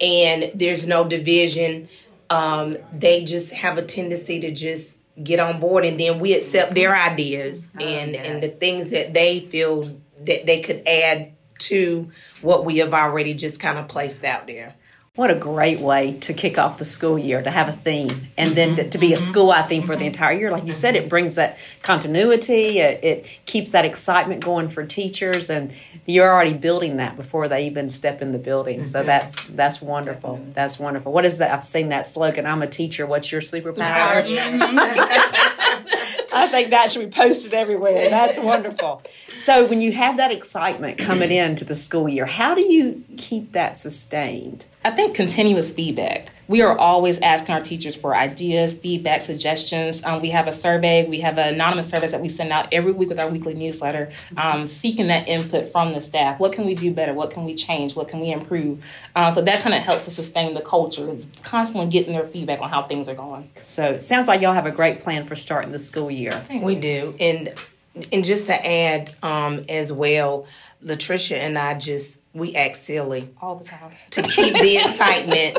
and 0.00 0.50
there's 0.54 0.86
no 0.86 1.04
division, 1.06 1.88
um, 2.30 2.76
they 2.92 3.24
just 3.24 3.52
have 3.52 3.78
a 3.78 3.82
tendency 3.82 4.40
to 4.40 4.50
just 4.52 4.98
get 5.22 5.38
on 5.40 5.60
board, 5.60 5.84
and 5.84 5.98
then 6.00 6.18
we 6.18 6.34
accept 6.34 6.74
their 6.74 6.96
ideas 6.96 7.70
and 7.78 8.16
and 8.16 8.42
the 8.42 8.48
things 8.48 8.90
that 8.90 9.14
they 9.14 9.40
feel 9.40 10.00
that 10.24 10.46
they 10.46 10.60
could 10.60 10.86
add 10.86 11.32
to 11.58 12.10
what 12.40 12.64
we 12.64 12.78
have 12.78 12.94
already 12.94 13.34
just 13.34 13.60
kind 13.60 13.78
of 13.78 13.86
placed 13.88 14.24
out 14.24 14.46
there. 14.46 14.74
What 15.14 15.30
a 15.30 15.34
great 15.34 15.78
way 15.78 16.14
to 16.20 16.32
kick 16.32 16.56
off 16.56 16.78
the 16.78 16.86
school 16.86 17.18
year 17.18 17.42
to 17.42 17.50
have 17.50 17.68
a 17.68 17.72
theme 17.72 18.28
and 18.38 18.52
then 18.56 18.68
mm-hmm. 18.68 18.76
to, 18.76 18.88
to 18.88 18.96
be 18.96 19.12
a 19.12 19.16
mm-hmm. 19.16 19.26
school 19.26 19.48
wide 19.48 19.68
theme 19.68 19.82
for 19.82 19.88
the 19.88 19.96
mm-hmm. 19.96 20.06
entire 20.06 20.32
year. 20.32 20.50
Like 20.50 20.64
you 20.64 20.72
said, 20.72 20.96
it 20.96 21.10
brings 21.10 21.34
that 21.34 21.58
continuity, 21.82 22.78
it, 22.78 23.04
it 23.04 23.26
keeps 23.44 23.72
that 23.72 23.84
excitement 23.84 24.42
going 24.42 24.70
for 24.70 24.86
teachers, 24.86 25.50
and 25.50 25.70
you're 26.06 26.32
already 26.32 26.54
building 26.54 26.96
that 26.96 27.16
before 27.16 27.46
they 27.46 27.66
even 27.66 27.90
step 27.90 28.22
in 28.22 28.32
the 28.32 28.38
building. 28.38 28.86
So 28.86 29.02
that's 29.02 29.44
that's 29.48 29.82
wonderful. 29.82 30.42
That's 30.54 30.78
wonderful. 30.78 31.12
What 31.12 31.26
is 31.26 31.36
that? 31.38 31.52
I've 31.52 31.62
seen 31.62 31.90
that 31.90 32.06
slogan 32.06 32.46
I'm 32.46 32.62
a 32.62 32.66
teacher, 32.66 33.04
what's 33.04 33.30
your 33.30 33.42
superpower? 33.42 34.24
I 36.34 36.48
think 36.50 36.70
that 36.70 36.90
should 36.90 37.10
be 37.10 37.14
posted 37.14 37.52
everywhere. 37.52 38.08
That's 38.08 38.38
wonderful. 38.38 39.02
So, 39.36 39.66
when 39.66 39.82
you 39.82 39.92
have 39.92 40.16
that 40.16 40.32
excitement 40.32 40.96
coming 40.96 41.30
into 41.32 41.66
the 41.66 41.74
school 41.74 42.08
year, 42.08 42.24
how 42.24 42.54
do 42.54 42.62
you 42.62 43.04
keep 43.18 43.52
that 43.52 43.76
sustained? 43.76 44.64
I 44.84 44.90
think 44.90 45.14
continuous 45.14 45.70
feedback. 45.70 46.30
We 46.48 46.60
are 46.60 46.76
always 46.76 47.20
asking 47.20 47.54
our 47.54 47.60
teachers 47.60 47.94
for 47.94 48.16
ideas, 48.16 48.74
feedback, 48.74 49.22
suggestions. 49.22 50.02
Um, 50.04 50.20
we 50.20 50.28
have 50.30 50.48
a 50.48 50.52
survey, 50.52 51.06
we 51.08 51.20
have 51.20 51.38
an 51.38 51.54
anonymous 51.54 51.88
survey 51.88 52.08
that 52.08 52.20
we 52.20 52.28
send 52.28 52.52
out 52.52 52.68
every 52.72 52.90
week 52.90 53.08
with 53.08 53.20
our 53.20 53.28
weekly 53.28 53.54
newsletter, 53.54 54.10
um, 54.36 54.66
seeking 54.66 55.06
that 55.06 55.28
input 55.28 55.70
from 55.70 55.92
the 55.92 56.02
staff. 56.02 56.40
What 56.40 56.52
can 56.52 56.66
we 56.66 56.74
do 56.74 56.92
better? 56.92 57.14
What 57.14 57.30
can 57.30 57.44
we 57.44 57.54
change? 57.54 57.94
What 57.94 58.08
can 58.08 58.18
we 58.20 58.32
improve? 58.32 58.84
Um, 59.14 59.32
so 59.32 59.40
that 59.42 59.62
kind 59.62 59.74
of 59.74 59.82
helps 59.82 60.04
to 60.06 60.10
sustain 60.10 60.52
the 60.52 60.60
culture. 60.60 61.08
It's 61.08 61.28
constantly 61.42 61.88
getting 61.88 62.12
their 62.12 62.26
feedback 62.26 62.60
on 62.60 62.68
how 62.68 62.82
things 62.82 63.08
are 63.08 63.14
going. 63.14 63.48
So, 63.60 63.92
it 63.92 64.02
sounds 64.02 64.26
like 64.26 64.40
y'all 64.40 64.54
have 64.54 64.66
a 64.66 64.72
great 64.72 65.00
plan 65.00 65.26
for 65.26 65.36
starting 65.36 65.70
the 65.70 65.78
school 65.78 66.10
year. 66.10 66.42
We 66.50 66.74
do, 66.74 67.14
and 67.20 67.54
and 68.10 68.24
just 68.24 68.46
to 68.46 68.66
add 68.66 69.14
um, 69.22 69.64
as 69.68 69.92
well, 69.92 70.46
Latricia 70.84 71.36
and 71.36 71.58
I 71.58 71.74
just 71.74 72.20
we 72.34 72.54
act 72.54 72.76
silly 72.76 73.30
All 73.40 73.56
the 73.56 73.64
time. 73.64 73.92
to 74.10 74.22
keep 74.22 74.54
the 74.54 74.76
excitement 74.84 75.58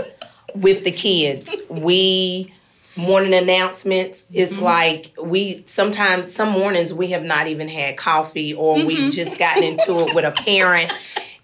with 0.56 0.84
the 0.84 0.92
kids. 0.92 1.56
We 1.70 2.54
morning 2.96 3.34
announcements. 3.34 4.26
It's 4.32 4.54
mm-hmm. 4.54 4.64
like 4.64 5.14
we 5.22 5.64
sometimes 5.66 6.34
some 6.34 6.50
mornings 6.50 6.94
we 6.94 7.08
have 7.08 7.24
not 7.24 7.48
even 7.48 7.68
had 7.68 7.98
coffee 7.98 8.54
or 8.54 8.76
we 8.76 8.98
mm-hmm. 8.98 9.10
just 9.10 9.40
gotten 9.40 9.64
into 9.64 10.00
it 10.00 10.16
with 10.16 10.26
a 10.26 10.32
parent. 10.32 10.94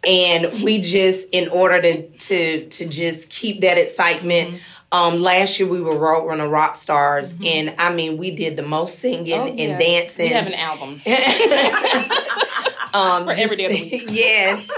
And 0.08 0.64
we 0.64 0.80
just, 0.80 1.28
in 1.32 1.50
order 1.50 1.82
to 1.82 2.08
to 2.08 2.68
to 2.68 2.88
just 2.88 3.30
keep 3.30 3.62
that 3.62 3.78
excitement, 3.78 4.52
mm-hmm. 4.52 4.98
um, 4.98 5.22
last 5.22 5.60
year 5.60 5.68
we 5.68 5.82
were 5.82 5.98
road 5.98 6.26
runner 6.26 6.48
rock 6.48 6.76
stars, 6.76 7.36
and 7.44 7.76
I 7.78 7.94
mean 7.94 8.18
we 8.18 8.32
did 8.32 8.56
the 8.56 8.64
most 8.64 9.00
singing 9.00 9.34
Oh, 9.34 9.48
and 9.48 9.60
yeah. 9.60 9.80
dancing. 9.80 10.28
We 10.28 10.34
have 10.34 10.48
an 10.48 10.54
album. 10.54 11.02
um, 12.94 13.26
For 13.26 13.32
every 13.32 13.56
day 13.58 13.66
of 13.66 13.72
the 13.72 13.82
week. 13.92 14.06
yes, 14.10 14.70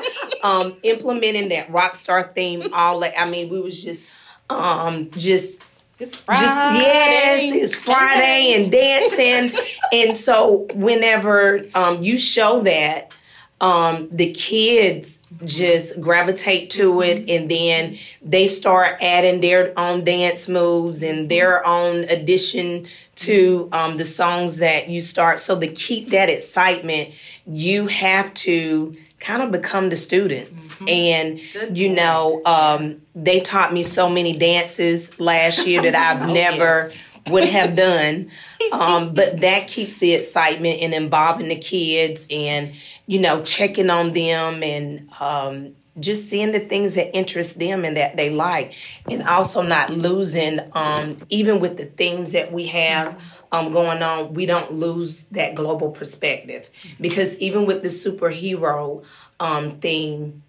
um, 0.43 0.75
implementing 0.83 1.49
that 1.49 1.69
rock 1.71 1.95
star 1.95 2.31
theme. 2.33 2.73
All 2.73 2.99
that 3.01 3.19
I 3.19 3.29
mean, 3.29 3.49
we 3.49 3.59
was 3.61 3.81
just, 3.81 4.05
um, 4.49 5.09
just, 5.11 5.61
It's 5.99 6.15
Friday. 6.15 6.41
just 6.41 6.73
yes, 6.75 7.53
it's 7.63 7.75
Friday 7.75 8.53
and 8.55 8.71
dancing, 8.71 9.57
and 9.93 10.17
so 10.17 10.67
whenever 10.73 11.61
um, 11.75 12.03
you 12.03 12.17
show 12.17 12.61
that. 12.61 13.13
Um, 13.61 14.09
the 14.11 14.33
kids 14.33 15.21
just 15.45 16.01
gravitate 16.01 16.71
to 16.71 17.01
it 17.01 17.29
and 17.29 17.49
then 17.49 17.97
they 18.21 18.47
start 18.47 18.97
adding 19.01 19.39
their 19.39 19.77
own 19.79 20.03
dance 20.03 20.49
moves 20.49 21.03
and 21.03 21.29
their 21.29 21.65
own 21.65 22.05
addition 22.05 22.87
to 23.15 23.69
um, 23.71 23.97
the 23.97 24.05
songs 24.05 24.57
that 24.57 24.89
you 24.89 24.99
start. 24.99 25.39
So 25.39 25.59
to 25.59 25.67
keep 25.67 26.09
that 26.09 26.27
excitement, 26.27 27.13
you 27.45 27.85
have 27.85 28.33
to 28.33 28.95
kind 29.19 29.43
of 29.43 29.51
become 29.51 29.89
the 29.89 29.97
students. 29.97 30.75
And 30.87 31.39
you 31.77 31.89
know, 31.89 32.41
um, 32.45 33.01
they 33.13 33.39
taught 33.39 33.71
me 33.71 33.83
so 33.83 34.09
many 34.09 34.35
dances 34.35 35.17
last 35.19 35.67
year 35.67 35.81
that 35.83 35.95
I've 35.95 36.27
never 36.33 36.91
would 37.27 37.43
have 37.43 37.75
done. 37.75 38.31
Um, 38.71 39.13
but 39.13 39.41
that 39.41 39.67
keeps 39.67 39.97
the 39.97 40.13
excitement 40.13 40.81
and 40.81 40.93
involving 40.93 41.47
the 41.47 41.55
kids 41.55 42.27
and, 42.29 42.73
you 43.07 43.19
know, 43.19 43.43
checking 43.43 43.89
on 43.89 44.13
them 44.13 44.63
and 44.63 45.09
um, 45.19 45.75
just 45.99 46.29
seeing 46.29 46.51
the 46.51 46.59
things 46.59 46.95
that 46.95 47.15
interest 47.15 47.59
them 47.59 47.83
and 47.85 47.97
that 47.97 48.15
they 48.15 48.29
like. 48.29 48.73
And 49.09 49.23
also 49.23 49.61
not 49.61 49.89
losing, 49.89 50.59
um, 50.73 51.17
even 51.29 51.59
with 51.59 51.77
the 51.77 51.85
themes 51.85 52.31
that 52.31 52.51
we 52.51 52.67
have 52.67 53.19
um, 53.51 53.73
going 53.73 54.01
on, 54.01 54.33
we 54.33 54.45
don't 54.45 54.71
lose 54.71 55.23
that 55.25 55.55
global 55.55 55.91
perspective. 55.91 56.69
Because 56.99 57.37
even 57.37 57.65
with 57.65 57.83
the 57.83 57.89
superhero 57.89 59.03
um, 59.39 59.79
theme, 59.79 60.43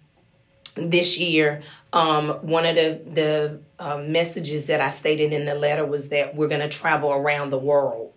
this 0.75 1.19
year, 1.19 1.61
um, 1.91 2.29
one 2.41 2.65
of 2.65 2.75
the 2.75 2.99
the 3.13 3.59
um, 3.83 4.11
messages 4.11 4.67
that 4.67 4.79
I 4.81 4.89
stated 4.89 5.33
in 5.33 5.45
the 5.45 5.55
letter 5.55 5.85
was 5.85 6.09
that 6.09 6.35
we're 6.35 6.47
going 6.47 6.61
to 6.61 6.69
travel 6.69 7.11
around 7.11 7.49
the 7.49 7.57
world. 7.59 8.11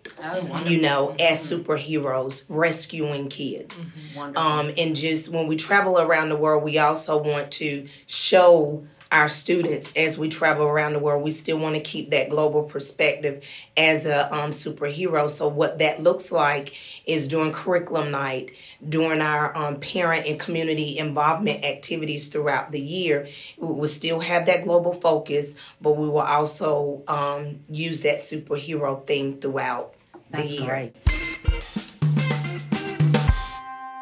you 0.65 0.81
know, 0.81 1.15
as 1.19 1.39
superheroes, 1.51 2.45
rescuing 2.49 3.27
kids. 3.29 3.93
Um, 4.37 4.73
and 4.77 4.95
just 4.95 5.29
when 5.29 5.47
we 5.47 5.55
travel 5.57 5.99
around 5.99 6.29
the 6.29 6.37
world, 6.37 6.63
we 6.63 6.77
also 6.77 7.17
want 7.21 7.51
to 7.53 7.87
show 8.05 8.85
our 9.11 9.29
students 9.29 9.93
as 9.95 10.17
we 10.17 10.29
travel 10.29 10.65
around 10.65 10.93
the 10.93 10.99
world. 10.99 11.23
We 11.23 11.31
still 11.31 11.57
want 11.57 11.75
to 11.75 11.81
keep 11.81 12.11
that 12.11 12.29
global 12.29 12.63
perspective 12.63 13.43
as 13.75 14.05
a 14.05 14.33
um, 14.33 14.51
superhero. 14.51 15.29
So 15.29 15.47
what 15.47 15.79
that 15.79 16.03
looks 16.03 16.31
like 16.31 16.75
is 17.05 17.27
during 17.27 17.51
curriculum 17.51 18.11
night, 18.11 18.51
during 18.87 19.21
our 19.21 19.55
um, 19.55 19.79
parent 19.79 20.25
and 20.25 20.39
community 20.39 20.97
involvement 20.97 21.63
activities 21.63 22.27
throughout 22.27 22.71
the 22.71 22.81
year. 22.81 23.27
We 23.57 23.67
will 23.67 23.87
still 23.87 24.19
have 24.19 24.45
that 24.47 24.63
global 24.63 24.93
focus, 24.93 25.55
but 25.81 25.97
we 25.97 26.07
will 26.07 26.19
also 26.19 27.03
um, 27.07 27.59
use 27.69 28.01
that 28.01 28.19
superhero 28.19 29.05
theme 29.05 29.39
throughout 29.39 29.93
That's 30.31 30.51
the 30.51 30.57
year. 30.59 30.67
great. 30.67 31.26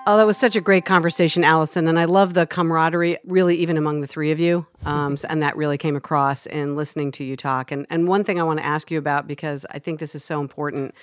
Oh, 0.08 0.18
that 0.18 0.28
was 0.28 0.38
such 0.38 0.56
a 0.56 0.62
great 0.62 0.86
conversation, 0.86 1.44
Allison. 1.44 1.88
And 1.88 1.98
I 1.98 2.06
love 2.06 2.36
the 2.36 2.46
camaraderie, 2.46 3.18
really, 3.26 3.56
even 3.56 3.76
among 3.76 4.02
the 4.02 4.08
three 4.08 4.30
of 4.30 4.40
you. 4.40 4.68
Um, 4.86 5.18
and 5.28 5.42
that 5.42 5.58
really 5.58 5.80
came 5.80 5.96
across 5.96 6.46
in 6.46 6.76
listening 6.76 7.12
to 7.14 7.24
you 7.24 7.36
talk. 7.36 7.72
And, 7.72 7.88
and 7.90 8.08
one 8.08 8.24
thing 8.24 8.40
I 8.40 8.44
want 8.44 8.60
to 8.60 8.66
ask 8.66 8.92
you 8.92 9.00
about, 9.00 9.26
because 9.26 9.66
I 9.72 9.80
think 9.80 10.00
this 10.00 10.14
is 10.14 10.24
so 10.24 10.42
important, 10.42 10.94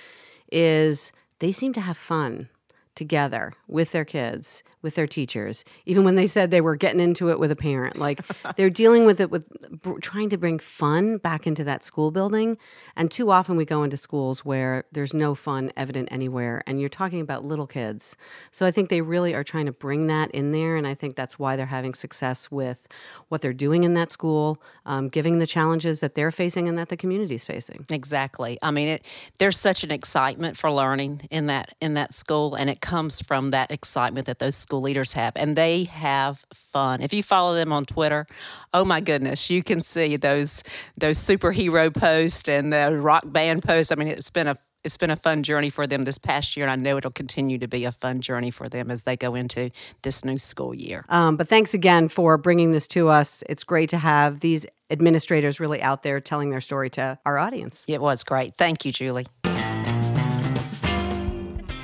is 0.53 1.11
they 1.41 1.51
seem 1.51 1.73
to 1.73 1.81
have 1.81 1.97
fun 1.97 2.49
together 2.95 3.55
with 3.67 3.91
their 3.91 4.05
kids, 4.05 4.63
with 4.83 4.97
their 4.97 5.07
teachers, 5.07 5.65
even 5.87 6.05
when 6.05 6.17
they 6.17 6.27
said 6.27 6.51
they 6.51 6.61
were 6.61 6.77
getting 6.77 7.01
into 7.01 7.31
it 7.31 7.39
with 7.39 7.51
a 7.51 7.57
parent. 7.57 7.97
Like 7.97 8.21
they're 8.57 8.71
dealing 8.71 9.07
with 9.07 9.21
it 9.21 9.31
with 9.31 9.49
br- 9.71 9.99
trying 10.01 10.29
to 10.31 10.37
bring 10.37 10.59
fun 10.59 11.19
back 11.19 11.47
into 11.47 11.65
that 11.65 11.85
school 11.85 12.11
building. 12.11 12.59
And 12.97 13.11
too 13.11 13.31
often 13.31 13.57
we 13.57 13.65
go 13.65 13.83
into 13.83 13.97
schools 13.97 14.45
where 14.45 14.85
there's 14.93 15.15
no 15.15 15.35
fun 15.35 15.71
evident 15.77 16.09
anywhere. 16.11 16.63
And 16.67 16.81
you're 16.81 16.89
talking 16.89 17.21
about 17.21 17.45
little 17.45 17.67
kids. 17.67 18.17
So 18.51 18.67
I 18.67 18.71
think 18.71 18.89
they 18.89 19.01
really 19.01 19.35
are 19.35 19.45
trying 19.45 19.67
to 19.67 19.73
bring 19.73 20.09
that 20.09 20.31
in 20.33 20.53
there. 20.53 20.77
And 20.77 20.87
I 20.87 20.95
think 20.95 21.17
that's 21.17 21.39
why 21.39 21.57
they're 21.57 21.67
having 21.67 21.95
success 21.95 22.51
with 22.51 22.89
what 23.29 23.41
they're 23.41 23.53
doing 23.53 23.85
in 23.85 23.95
that 23.95 24.11
school, 24.11 24.61
um, 24.85 25.09
giving 25.09 25.39
the 25.39 25.47
challenges 25.47 26.01
that 26.01 26.15
they're 26.15 26.31
facing 26.31 26.69
and 26.69 26.77
that 26.79 26.89
the 26.89 26.97
community's 26.97 27.45
facing. 27.45 27.87
Exactly. 27.91 28.59
I 28.63 28.71
mean, 28.71 28.89
it. 28.89 29.05
There's 29.39 29.59
such 29.59 29.85
an 29.85 29.91
excitement 29.91 30.57
for 30.57 30.73
learning 30.73 31.29
in 31.31 31.47
that 31.47 31.75
in 31.81 31.95
that 31.95 32.13
school, 32.13 32.55
and 32.55 32.69
it 32.69 32.81
comes 32.81 33.21
from 33.21 33.51
that 33.51 33.71
excitement 33.71 34.27
that 34.27 34.39
those 34.39 34.57
school 34.73 34.81
leaders 34.81 35.13
have, 35.13 35.35
and 35.37 35.55
they 35.55 35.85
have 35.85 36.47
fun. 36.55 37.03
If 37.03 37.13
you 37.13 37.23
follow 37.23 37.55
them 37.55 37.75
on 37.75 37.85
Twitter, 37.85 38.27
oh 38.73 38.87
my 38.87 39.03
goodness, 39.03 39.51
you 39.51 39.63
can 39.63 39.83
see 39.83 40.17
those 40.17 40.63
those 40.97 41.19
superhero 41.19 41.95
posts 41.95 42.49
and 42.49 42.73
the 42.73 42.99
rock 42.99 43.25
band 43.27 43.65
posts. 43.65 43.93
I 43.93 43.97
mean, 43.97 44.09
it's 44.09 44.31
been 44.31 44.47
a 44.47 44.57
it's 44.83 44.97
been 44.97 45.11
a 45.11 45.17
fun 45.17 45.43
journey 45.43 45.69
for 45.69 45.87
them 45.87 46.05
this 46.05 46.17
past 46.17 46.57
year, 46.57 46.65
and 46.65 46.71
I 46.71 46.77
know 46.77 46.97
it'll 46.97 47.11
continue 47.11 47.59
to 47.59 47.69
be 47.69 47.85
a 47.85 47.93
fun 47.93 48.23
journey 48.23 48.51
for 48.51 48.67
them 48.67 48.91
as 48.91 49.03
they 49.03 49.15
go 49.15 49.35
into 49.35 49.71
this 50.01 50.25
new 50.25 50.39
school 50.39 50.75
year. 50.75 51.05
Um, 51.11 51.37
but 51.37 51.49
thanks 51.49 51.75
again 51.75 52.09
for 52.09 52.39
bringing 52.39 52.73
this 52.73 52.87
to 52.89 53.11
us. 53.11 53.45
It's 53.51 53.65
great 53.65 53.91
to 53.91 53.99
have 53.99 54.41
these 54.41 54.65
administrators 54.89 55.61
really 55.61 55.83
out 55.83 56.03
there 56.03 56.19
telling 56.19 56.49
their 56.49 56.63
story 56.63 56.89
to 56.91 57.19
our 57.27 57.37
audience. 57.37 57.85
It 57.89 58.01
was 58.01 58.23
great. 58.23 58.55
Thank 58.57 58.87
you, 58.87 58.93
Julie. 58.93 59.27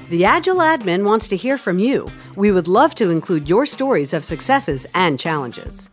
The 0.08 0.24
Agile 0.24 0.56
Admin 0.56 1.04
wants 1.04 1.28
to 1.28 1.36
hear 1.36 1.58
from 1.58 1.78
you. 1.78 2.08
We 2.34 2.50
would 2.50 2.66
love 2.66 2.94
to 2.94 3.10
include 3.10 3.46
your 3.46 3.66
stories 3.66 4.14
of 4.14 4.24
successes 4.24 4.86
and 4.94 5.20
challenges. 5.20 5.90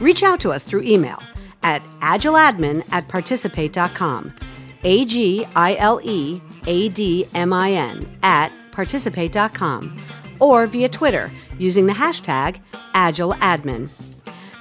Reach 0.00 0.24
out 0.24 0.40
to 0.40 0.50
us 0.50 0.64
through 0.64 0.82
email 0.82 1.22
at 1.62 1.80
agileadmin 2.00 2.84
at 2.90 3.06
participate.com. 3.06 4.34
A 4.82 5.04
G 5.04 5.46
I 5.54 5.76
L 5.76 6.00
E 6.02 6.40
A 6.66 6.88
D 6.88 7.26
M 7.32 7.52
I 7.52 7.72
N 7.72 8.18
at 8.24 8.50
participate.com 8.72 9.96
or 10.40 10.66
via 10.66 10.88
Twitter 10.88 11.30
using 11.56 11.86
the 11.86 11.92
hashtag 11.92 12.60
AgileAdmin. 12.92 13.88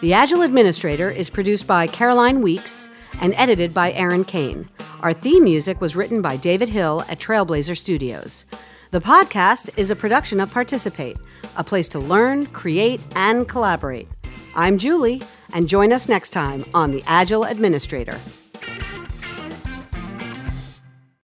The 0.01 0.13
Agile 0.13 0.43
Administrator 0.43 1.09
is 1.09 1.31
produced 1.31 1.65
by 1.65 1.87
Caroline 1.87 2.43
Weeks 2.43 2.89
and 3.19 3.33
edited 3.37 3.73
by 3.73 3.91
Aaron 3.93 4.23
Kane. 4.23 4.69
Our 5.01 5.13
theme 5.13 5.45
music 5.45 5.81
was 5.81 5.95
written 5.95 6.21
by 6.21 6.37
David 6.37 6.69
Hill 6.69 7.03
at 7.09 7.19
Trailblazer 7.19 7.75
Studios. 7.75 8.45
The 8.93 9.01
podcast 9.01 9.71
is 9.75 9.89
a 9.89 9.95
production 9.95 10.39
of 10.39 10.51
Participate, 10.51 11.17
a 11.57 11.63
place 11.63 11.87
to 11.87 11.99
learn, 11.99 12.45
create, 12.45 13.01
and 13.15 13.49
collaborate. 13.49 14.07
I'm 14.55 14.77
Julie, 14.77 15.23
and 15.51 15.67
join 15.67 15.91
us 15.91 16.07
next 16.07 16.29
time 16.29 16.63
on 16.75 16.91
The 16.91 17.01
Agile 17.07 17.43
Administrator. 17.43 18.19